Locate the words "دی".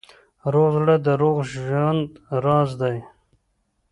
2.81-2.97